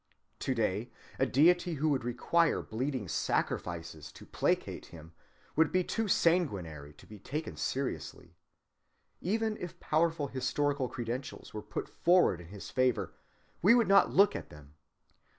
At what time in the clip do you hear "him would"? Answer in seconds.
4.87-5.71